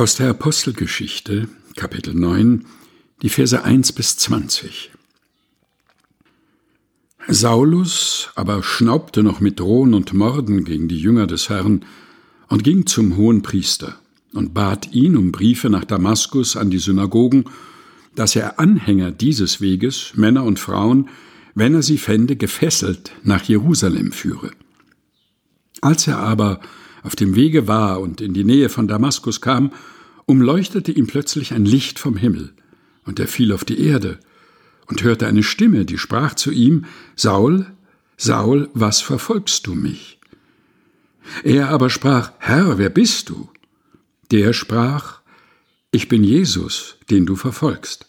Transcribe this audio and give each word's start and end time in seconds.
Aus 0.00 0.14
der 0.14 0.30
Apostelgeschichte, 0.30 1.46
Kapitel 1.76 2.14
9, 2.14 2.64
die 3.20 3.28
Verse 3.28 3.62
1 3.62 3.92
bis 3.92 4.16
20. 4.16 4.92
Saulus 7.28 8.30
aber 8.34 8.62
schnaubte 8.62 9.22
noch 9.22 9.40
mit 9.40 9.60
Drohen 9.60 9.92
und 9.92 10.14
Morden 10.14 10.64
gegen 10.64 10.88
die 10.88 10.98
Jünger 10.98 11.26
des 11.26 11.50
Herrn 11.50 11.84
und 12.48 12.64
ging 12.64 12.86
zum 12.86 13.18
hohen 13.18 13.42
Priester 13.42 13.96
und 14.32 14.54
bat 14.54 14.90
ihn 14.94 15.18
um 15.18 15.32
Briefe 15.32 15.68
nach 15.68 15.84
Damaskus 15.84 16.56
an 16.56 16.70
die 16.70 16.78
Synagogen, 16.78 17.44
dass 18.14 18.34
er 18.34 18.58
Anhänger 18.58 19.10
dieses 19.10 19.60
Weges, 19.60 20.12
Männer 20.14 20.44
und 20.44 20.58
Frauen, 20.58 21.10
wenn 21.54 21.74
er 21.74 21.82
sie 21.82 21.98
fände, 21.98 22.36
gefesselt 22.36 23.12
nach 23.22 23.42
Jerusalem 23.42 24.12
führe. 24.12 24.52
Als 25.82 26.06
er 26.06 26.20
aber 26.20 26.62
auf 27.02 27.16
dem 27.16 27.34
Wege 27.34 27.66
war 27.66 28.00
und 28.00 28.20
in 28.20 28.34
die 28.34 28.44
Nähe 28.44 28.68
von 28.68 28.88
Damaskus 28.88 29.40
kam, 29.40 29.72
umleuchtete 30.26 30.92
ihm 30.92 31.06
plötzlich 31.06 31.52
ein 31.52 31.64
Licht 31.64 31.98
vom 31.98 32.16
Himmel, 32.16 32.52
und 33.04 33.18
er 33.18 33.26
fiel 33.26 33.52
auf 33.52 33.64
die 33.64 33.80
Erde 33.80 34.18
und 34.86 35.02
hörte 35.02 35.26
eine 35.26 35.42
Stimme, 35.42 35.84
die 35.84 35.98
sprach 35.98 36.34
zu 36.34 36.50
ihm, 36.50 36.84
Saul, 37.16 37.66
Saul, 38.16 38.68
was 38.74 39.00
verfolgst 39.00 39.66
du 39.66 39.74
mich? 39.74 40.18
Er 41.42 41.70
aber 41.70 41.90
sprach, 41.90 42.32
Herr, 42.38 42.78
wer 42.78 42.90
bist 42.90 43.28
du? 43.30 43.48
Der 44.30 44.52
sprach, 44.52 45.20
Ich 45.90 46.08
bin 46.08 46.22
Jesus, 46.22 46.96
den 47.08 47.26
du 47.26 47.34
verfolgst. 47.36 48.06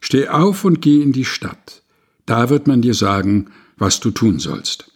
Steh 0.00 0.28
auf 0.28 0.64
und 0.64 0.80
geh 0.82 1.02
in 1.02 1.12
die 1.12 1.24
Stadt, 1.24 1.82
da 2.26 2.48
wird 2.48 2.66
man 2.66 2.82
dir 2.82 2.94
sagen, 2.94 3.50
was 3.76 4.00
du 4.00 4.10
tun 4.10 4.38
sollst. 4.38 4.90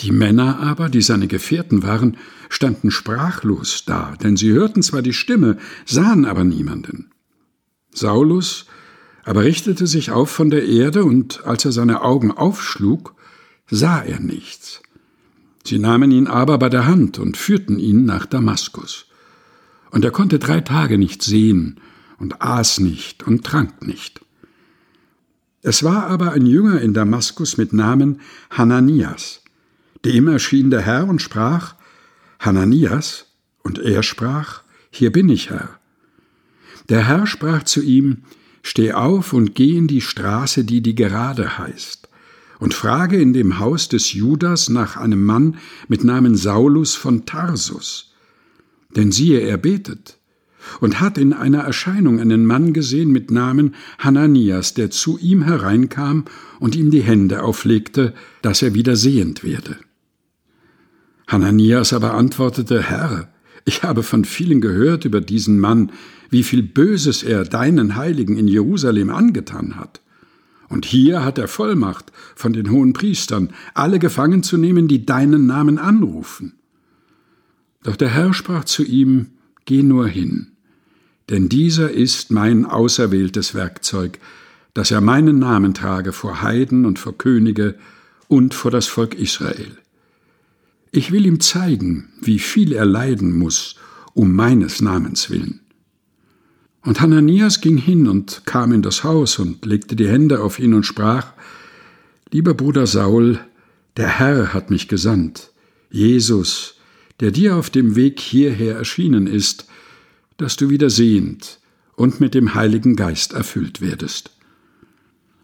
Die 0.00 0.10
Männer 0.10 0.58
aber, 0.60 0.88
die 0.88 1.02
seine 1.02 1.28
Gefährten 1.28 1.82
waren, 1.82 2.16
standen 2.48 2.90
sprachlos 2.90 3.84
da, 3.86 4.14
denn 4.22 4.36
sie 4.36 4.52
hörten 4.52 4.82
zwar 4.82 5.02
die 5.02 5.12
Stimme, 5.12 5.58
sahen 5.86 6.24
aber 6.24 6.44
niemanden. 6.44 7.10
Saulus 7.92 8.66
aber 9.24 9.44
richtete 9.44 9.86
sich 9.86 10.10
auf 10.10 10.30
von 10.30 10.50
der 10.50 10.66
Erde, 10.66 11.04
und 11.04 11.44
als 11.46 11.64
er 11.64 11.72
seine 11.72 12.02
Augen 12.02 12.30
aufschlug, 12.30 13.14
sah 13.70 14.02
er 14.02 14.20
nichts. 14.20 14.82
Sie 15.64 15.78
nahmen 15.78 16.10
ihn 16.10 16.26
aber 16.26 16.58
bei 16.58 16.68
der 16.68 16.86
Hand 16.86 17.18
und 17.18 17.36
führten 17.36 17.78
ihn 17.78 18.04
nach 18.04 18.26
Damaskus. 18.26 19.06
Und 19.90 20.04
er 20.04 20.10
konnte 20.10 20.38
drei 20.38 20.60
Tage 20.60 20.98
nicht 20.98 21.22
sehen 21.22 21.80
und 22.18 22.42
aß 22.42 22.80
nicht 22.80 23.22
und 23.22 23.44
trank 23.44 23.86
nicht. 23.86 24.20
Es 25.62 25.82
war 25.82 26.08
aber 26.08 26.32
ein 26.32 26.44
Jünger 26.44 26.82
in 26.82 26.92
Damaskus 26.92 27.56
mit 27.56 27.72
Namen 27.72 28.20
Hananias. 28.50 29.43
Dem 30.04 30.28
erschien 30.28 30.70
der 30.70 30.82
Herr 30.82 31.08
und 31.08 31.22
sprach, 31.22 31.74
Hananias, 32.38 33.26
und 33.62 33.78
er 33.78 34.02
sprach, 34.02 34.62
Hier 34.90 35.10
bin 35.10 35.28
ich, 35.28 35.50
Herr. 35.50 35.78
Der 36.88 37.08
Herr 37.08 37.26
sprach 37.26 37.62
zu 37.62 37.82
ihm, 37.82 38.18
Steh 38.62 38.92
auf 38.92 39.32
und 39.32 39.54
geh 39.54 39.76
in 39.76 39.86
die 39.86 40.00
Straße, 40.00 40.64
die 40.64 40.80
die 40.80 40.94
gerade 40.94 41.58
heißt, 41.58 42.08
und 42.58 42.72
frage 42.72 43.20
in 43.20 43.32
dem 43.34 43.58
Haus 43.58 43.88
des 43.88 44.12
Judas 44.12 44.70
nach 44.70 44.96
einem 44.96 45.22
Mann 45.24 45.58
mit 45.88 46.02
Namen 46.02 46.34
Saulus 46.34 46.94
von 46.94 47.26
Tarsus. 47.26 48.14
Denn 48.96 49.12
siehe, 49.12 49.40
er 49.40 49.58
betet 49.58 50.18
und 50.80 51.00
hat 51.00 51.18
in 51.18 51.32
einer 51.32 51.60
Erscheinung 51.60 52.20
einen 52.20 52.46
Mann 52.46 52.72
gesehen 52.72 53.10
mit 53.10 53.30
Namen 53.30 53.74
Hananias, 53.98 54.72
der 54.72 54.90
zu 54.90 55.18
ihm 55.18 55.42
hereinkam 55.42 56.24
und 56.58 56.74
ihm 56.74 56.90
die 56.90 57.02
Hände 57.02 57.42
auflegte, 57.42 58.14
dass 58.40 58.62
er 58.62 58.74
wieder 58.74 58.96
sehend 58.96 59.44
werde. 59.44 59.76
Hananias 61.34 61.92
aber 61.92 62.14
antwortete, 62.14 62.80
Herr, 62.80 63.28
ich 63.64 63.82
habe 63.82 64.04
von 64.04 64.24
vielen 64.24 64.60
gehört 64.60 65.04
über 65.04 65.20
diesen 65.20 65.58
Mann, 65.58 65.90
wie 66.30 66.44
viel 66.44 66.62
Böses 66.62 67.24
er 67.24 67.44
deinen 67.44 67.96
Heiligen 67.96 68.38
in 68.38 68.46
Jerusalem 68.46 69.10
angetan 69.10 69.76
hat. 69.76 70.00
Und 70.68 70.86
hier 70.86 71.24
hat 71.24 71.38
er 71.38 71.48
Vollmacht 71.48 72.12
von 72.36 72.52
den 72.52 72.70
hohen 72.70 72.92
Priestern, 72.92 73.50
alle 73.74 73.98
gefangen 73.98 74.44
zu 74.44 74.58
nehmen, 74.58 74.86
die 74.86 75.04
deinen 75.04 75.46
Namen 75.46 75.78
anrufen. 75.78 76.54
Doch 77.82 77.96
der 77.96 78.10
Herr 78.10 78.32
sprach 78.32 78.64
zu 78.64 78.84
ihm, 78.84 79.26
Geh 79.66 79.82
nur 79.82 80.06
hin, 80.06 80.52
denn 81.30 81.48
dieser 81.48 81.90
ist 81.90 82.30
mein 82.30 82.64
auserwähltes 82.64 83.54
Werkzeug, 83.54 84.18
dass 84.74 84.90
er 84.90 85.00
meinen 85.00 85.38
Namen 85.38 85.74
trage 85.74 86.12
vor 86.12 86.42
Heiden 86.42 86.84
und 86.84 86.98
vor 86.98 87.16
Könige 87.16 87.76
und 88.28 88.54
vor 88.54 88.70
das 88.70 88.86
Volk 88.86 89.14
Israel. 89.14 89.78
Ich 90.96 91.10
will 91.10 91.26
ihm 91.26 91.40
zeigen, 91.40 92.08
wie 92.20 92.38
viel 92.38 92.72
er 92.72 92.84
leiden 92.84 93.36
muss, 93.36 93.74
um 94.12 94.32
meines 94.32 94.80
Namens 94.80 95.28
willen. 95.28 95.58
Und 96.82 97.00
Hananias 97.00 97.60
ging 97.60 97.78
hin 97.78 98.06
und 98.06 98.42
kam 98.44 98.70
in 98.70 98.80
das 98.80 99.02
Haus 99.02 99.40
und 99.40 99.66
legte 99.66 99.96
die 99.96 100.06
Hände 100.06 100.40
auf 100.40 100.60
ihn 100.60 100.72
und 100.72 100.86
sprach, 100.86 101.32
Lieber 102.30 102.54
Bruder 102.54 102.86
Saul, 102.86 103.40
der 103.96 104.06
Herr 104.06 104.54
hat 104.54 104.70
mich 104.70 104.86
gesandt, 104.86 105.50
Jesus, 105.90 106.76
der 107.18 107.32
dir 107.32 107.56
auf 107.56 107.70
dem 107.70 107.96
Weg 107.96 108.20
hierher 108.20 108.76
erschienen 108.76 109.26
ist, 109.26 109.66
dass 110.36 110.54
du 110.54 110.70
wieder 110.70 110.90
sehend 110.90 111.58
und 111.96 112.20
mit 112.20 112.34
dem 112.34 112.54
Heiligen 112.54 112.94
Geist 112.94 113.32
erfüllt 113.32 113.80
werdest. 113.80 114.30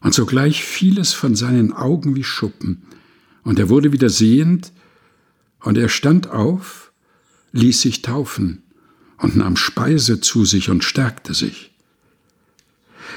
Und 0.00 0.14
sogleich 0.14 0.62
fiel 0.62 1.00
es 1.00 1.12
von 1.12 1.34
seinen 1.34 1.72
Augen 1.72 2.14
wie 2.14 2.24
Schuppen, 2.24 2.82
und 3.42 3.58
er 3.58 3.68
wurde 3.68 3.90
wieder 3.90 4.10
sehend 4.10 4.70
und 5.60 5.78
er 5.78 5.88
stand 5.88 6.30
auf, 6.30 6.92
ließ 7.52 7.80
sich 7.80 8.02
taufen 8.02 8.62
und 9.18 9.36
nahm 9.36 9.56
Speise 9.56 10.20
zu 10.20 10.44
sich 10.44 10.70
und 10.70 10.84
stärkte 10.84 11.34
sich. 11.34 11.72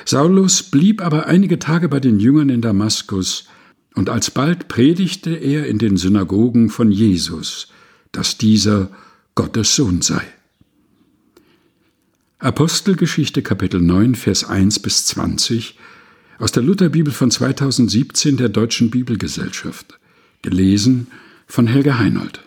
Saulus 0.06 0.64
blieb 0.64 1.02
aber 1.02 1.28
einige 1.28 1.59
Tage 1.59 1.88
bei 1.88 2.00
den 2.00 2.20
Jüngern 2.20 2.50
in 2.50 2.62
Damaskus, 2.62 3.48
und 3.96 4.09
alsbald 4.09 4.68
predigte 4.70 5.36
er 5.36 5.68
in 5.68 5.78
den 5.78 5.98
Synagogen 5.98 6.70
von 6.70 6.92
Jesus, 6.92 7.68
dass 8.12 8.40
dieser 8.40 8.90
Gottes 9.36 9.76
Sohn 9.76 10.02
sei. 10.02 10.22
Apostelgeschichte 12.40 13.44
Kapitel 13.44 13.80
9 13.80 14.16
Vers 14.16 14.44
1 14.46 14.80
bis 14.80 15.06
20 15.06 15.78
aus 16.40 16.52
der 16.52 16.64
Lutherbibel 16.64 17.14
von 17.14 17.32
2017 17.32 18.36
der 18.36 18.50
Deutschen 18.50 18.90
Bibelgesellschaft 18.90 20.00
gelesen 20.42 21.08
von 21.53 21.68
Helga 21.68 22.00
Heinold. 22.00 22.41